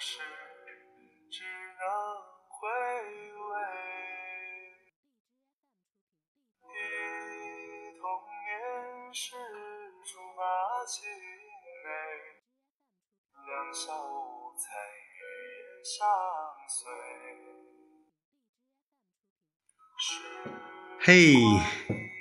[0.00, 0.18] 事
[1.28, 1.82] 只能
[2.48, 2.68] 回
[3.34, 3.50] 味。
[6.62, 6.70] 忆
[7.98, 8.06] 童
[8.46, 9.34] 年时
[10.04, 10.40] 竹马
[10.86, 11.02] 青
[11.82, 11.88] 梅，
[13.44, 14.62] 两小无猜
[15.16, 16.06] 日夜相
[16.68, 16.78] 随。
[21.00, 21.34] 嘿，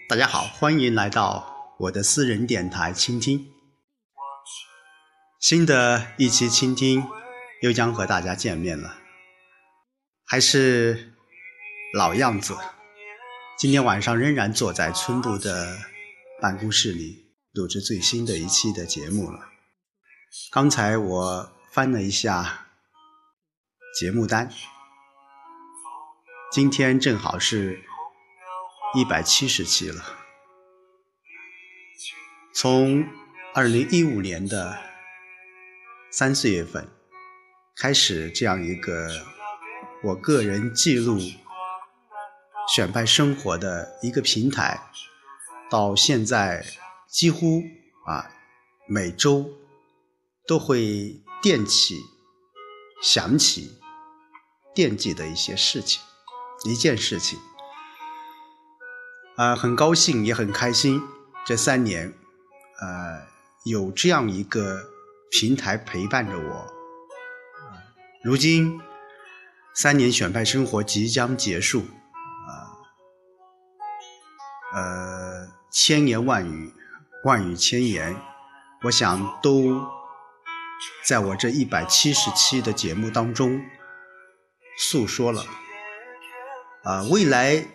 [0.09, 3.53] 大家好，欢迎来到我的私人电台倾听。
[5.39, 7.07] 新的一期倾听
[7.61, 8.97] 又将和大家见面了，
[10.25, 11.13] 还是
[11.93, 12.57] 老样子。
[13.57, 15.77] 今天晚上仍然坐在村部的
[16.41, 19.49] 办公室里录制最新的一期的节目了。
[20.51, 22.67] 刚才我翻了一下
[23.99, 24.51] 节目单，
[26.51, 27.83] 今天正好是。
[28.95, 30.01] 一百七十期了。
[32.53, 33.05] 从
[33.53, 34.79] 二零一五年的
[36.09, 36.89] 三四月份
[37.79, 39.07] 开始，这样一个
[40.03, 41.19] 我个人记录
[42.67, 44.81] 选派生活的一个平台，
[45.69, 46.65] 到现在
[47.07, 47.61] 几乎
[48.07, 48.31] 啊
[48.87, 49.51] 每周
[50.47, 51.99] 都会惦起、
[52.99, 53.77] 想起、
[54.73, 56.01] 惦记的一些事情，
[56.65, 57.37] 一件事情。
[59.35, 60.99] 啊，很高兴，也很开心。
[61.45, 62.11] 这三年，
[62.81, 63.27] 呃，
[63.65, 64.89] 有这样一个
[65.29, 66.76] 平台陪伴着我。
[68.27, 68.77] 如今，
[69.73, 72.75] 三年选派生活即将结束，啊，
[74.73, 76.73] 呃，千言万语，
[77.23, 78.17] 万语千言，
[78.83, 79.81] 我想都
[81.05, 83.61] 在我这一百七十期的节目当中
[84.77, 85.45] 诉说了。
[86.83, 87.65] 啊，未来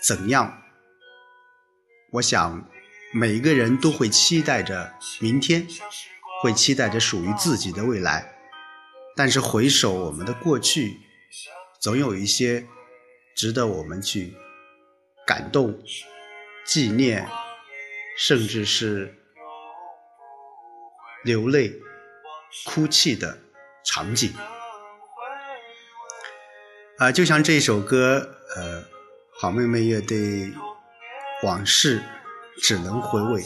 [0.00, 0.62] 怎样？
[2.12, 2.68] 我想，
[3.12, 5.66] 每一个人都会期待着明天，
[6.40, 8.35] 会期待着属于自己的未来。
[9.16, 11.00] 但是回首我们的过去，
[11.80, 12.66] 总有一些
[13.34, 14.36] 值得我们去
[15.26, 15.82] 感动、
[16.66, 17.26] 纪念，
[18.18, 19.16] 甚至是
[21.24, 21.72] 流泪、
[22.66, 23.38] 哭泣的
[23.84, 24.32] 场景。
[26.98, 28.84] 啊，就像这首歌，呃，
[29.40, 30.52] 好妹妹乐队。
[31.42, 32.02] 往事
[32.62, 33.44] 只能回味。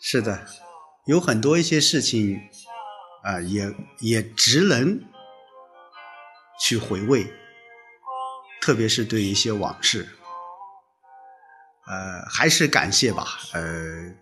[0.00, 0.46] 是的，
[1.06, 2.40] 有很多一些事情
[3.22, 5.02] 啊，也也只能
[6.60, 7.26] 去回味，
[8.60, 10.08] 特别是对一些往事。
[11.86, 14.14] 呃，还是感谢吧，呃，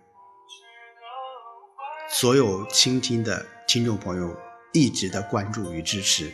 [2.09, 4.35] 所有倾听的听众朋友
[4.73, 6.29] 一直的关注与支持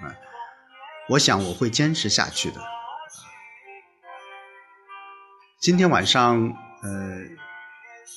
[0.00, 0.14] 啊，
[1.08, 2.60] 我想我会坚持下去的。
[5.60, 6.38] 今天晚上，
[6.82, 7.24] 呃，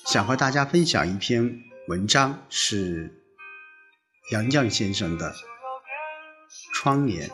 [0.06, 3.21] 想和大家分享一篇文章，是
[4.32, 5.34] 杨绛先生的
[6.74, 7.30] 《窗帘》。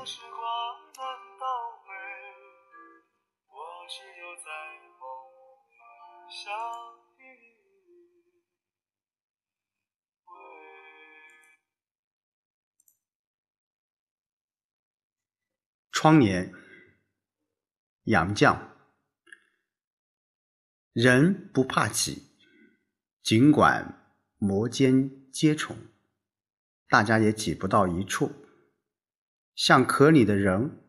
[15.92, 16.52] 窗帘，
[18.06, 18.58] 杨绛。
[20.94, 22.24] 人不怕挤，
[23.22, 25.76] 尽管摩肩接踵，
[26.90, 28.32] 大家也挤不到一处。
[29.56, 30.80] 像壳里的人，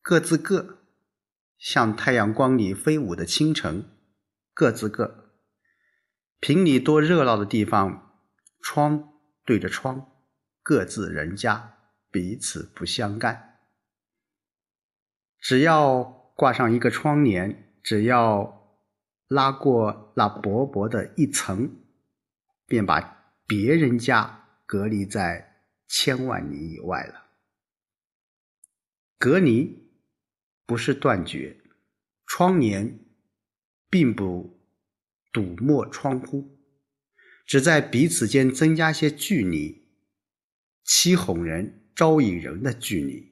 [0.00, 0.78] 各自各；
[1.58, 3.84] 像太阳光里飞舞的清晨，
[4.52, 5.32] 各自各。
[6.40, 8.18] 瓶里多热闹的地方，
[8.60, 9.12] 窗
[9.44, 10.12] 对着窗，
[10.62, 11.78] 各自人家，
[12.10, 13.58] 彼此不相干。
[15.38, 16.02] 只要
[16.36, 18.60] 挂上一个窗帘，只要。
[19.28, 21.74] 拉过那薄薄的一层，
[22.66, 24.41] 便把别人家
[24.72, 27.26] 隔离在千万里以外了。
[29.18, 29.90] 隔离
[30.64, 31.58] 不是断绝，
[32.24, 32.98] 窗帘
[33.90, 34.58] 并不
[35.30, 36.58] 堵没窗户，
[37.44, 39.88] 只在彼此间增加些距离，
[40.84, 43.30] 欺哄人、招引人的距离。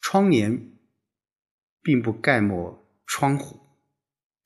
[0.00, 0.72] 窗帘
[1.82, 3.60] 并不盖没窗户。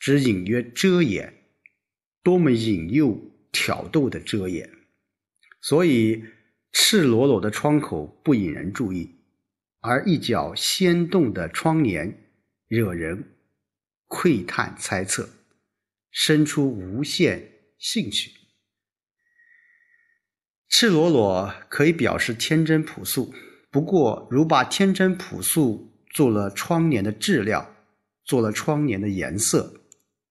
[0.01, 1.47] 只隐约遮掩，
[2.25, 4.69] 多么引诱挑逗的遮掩！
[5.67, 6.23] 所以，
[6.73, 9.15] 赤裸裸的窗口不引人注意，
[9.81, 12.29] 而一角掀动的窗帘
[12.69, 13.33] 惹人
[14.07, 15.27] 窥探猜测，
[16.11, 18.31] 生出无限兴趣。
[20.69, 23.33] 赤裸裸可以表示天真朴素，
[23.71, 27.75] 不过，如把天真朴素做了窗帘的质料，
[28.23, 29.73] 做了窗帘的颜色。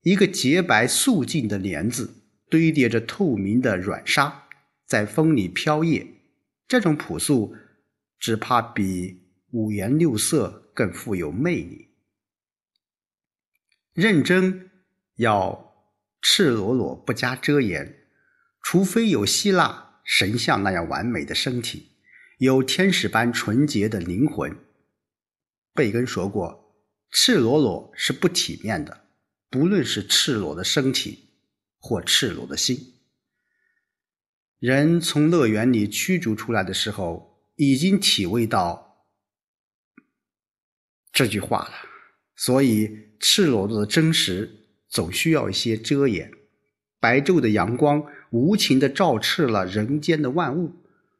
[0.04, 2.22] 一个洁白素净的帘子，
[2.52, 4.44] 堆叠着透明的软纱，
[4.86, 6.08] 在风里飘曳，
[6.68, 7.56] 这种朴素，
[8.20, 9.22] 只怕比
[9.52, 11.90] 五颜六色更富有魅力。
[13.94, 14.72] 认真
[15.16, 15.88] 要
[16.22, 18.08] 赤裸裸不加遮掩，
[18.62, 21.92] 除非有希腊神像那样完美的身体，
[22.40, 24.58] 有天使般纯洁的灵魂。
[25.74, 26.76] 贝根说过
[27.10, 29.08] ：“赤裸裸是不体面的，
[29.50, 31.30] 不论是赤裸的身体
[31.80, 32.93] 或赤裸的心。”
[34.64, 39.06] 人从乐园里驱逐出来的时候，已经体味到
[41.12, 41.74] 这句话了。
[42.38, 42.90] 所以，
[43.20, 44.50] 赤裸裸的真实
[44.88, 46.32] 总需要一些遮掩。
[46.98, 48.02] 白昼的阳光
[48.32, 50.72] 无情地照赤了人间的万物，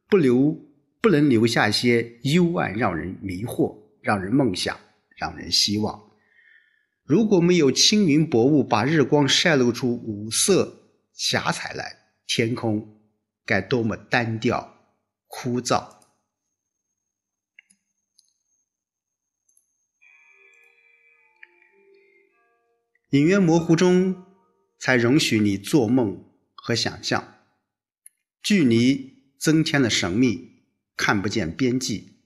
[0.08, 0.58] 不留
[1.02, 4.80] 不能留下一些幽暗，让人迷惑，让人梦想，
[5.18, 6.02] 让人希望。
[7.04, 10.74] 如果没有青云薄雾把日光晒露出五色
[11.12, 11.94] 霞彩来，
[12.26, 13.03] 天空
[13.46, 14.96] 该多么单调
[15.28, 15.98] 枯燥！
[23.10, 24.26] 隐约模糊中，
[24.80, 26.26] 才容许你做梦
[26.56, 27.36] 和想象。
[28.42, 30.64] 距离增添了神秘，
[30.98, 32.18] 看不见边际，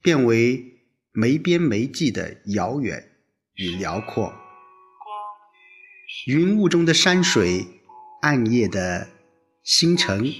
[0.00, 0.80] 变为
[1.12, 3.18] 没边没际的遥远
[3.54, 4.34] 与辽阔。
[6.26, 7.82] 云雾中的山水，
[8.22, 9.10] 暗夜的
[9.70, 10.32] 星辰，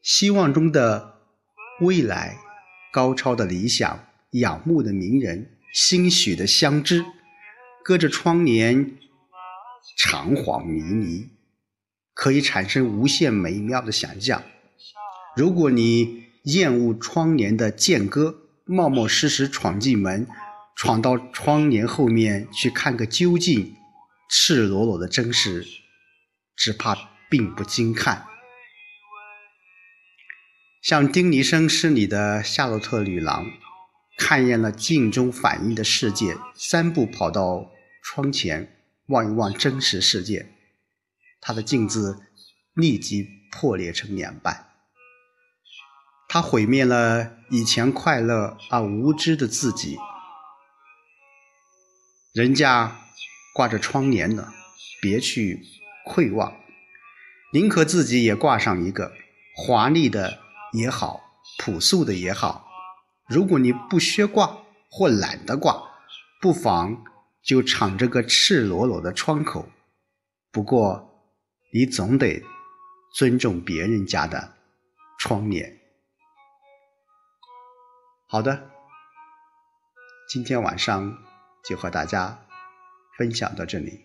[0.00, 1.22] 希望中的
[1.80, 2.38] 未来，
[2.92, 7.04] 高超的理想，仰慕的名人，心许的相知。
[7.82, 8.96] 隔着窗帘，
[9.96, 11.30] 长恍迷离，
[12.14, 14.40] 可以产生无限美妙的想象。
[15.36, 20.28] 如果你厌恶窗帘的间隔，冒冒失失闯进门，
[20.76, 23.74] 闯到窗帘后面去看个究竟，
[24.30, 25.66] 赤裸裸的真实，
[26.54, 26.96] 只怕
[27.28, 28.27] 并不经看。
[30.82, 33.46] 像丁尼生诗里的夏洛特女郎，
[34.16, 37.70] 看厌了镜中反映的世界，三步跑到。
[38.00, 38.74] 窗前
[39.08, 40.48] 望一望真实世界，
[41.42, 42.22] 他的镜子
[42.72, 44.68] 立即破裂成两半。
[46.26, 49.98] 他毁灭了以前快乐而无知的自己。
[52.32, 52.98] 人家
[53.52, 54.54] 挂着窗帘呢，
[55.02, 55.60] 别去
[56.06, 56.56] 窥望，
[57.52, 59.12] 宁可自己也挂上一个
[59.54, 60.38] 华丽的
[60.72, 61.20] 也好，
[61.58, 62.68] 朴素的也好。
[63.28, 64.58] 如果你不削挂
[64.90, 65.82] 或懒得挂，
[66.40, 67.04] 不妨。
[67.40, 69.66] 就敞着个赤裸裸的窗口，
[70.52, 71.24] 不过
[71.72, 72.42] 你总得
[73.14, 74.54] 尊重别人家的
[75.18, 75.80] 窗帘。
[78.26, 78.70] 好的，
[80.28, 81.16] 今天晚上
[81.64, 82.38] 就和大家
[83.16, 83.98] 分享到这里，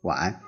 [0.00, 0.40] 晚安。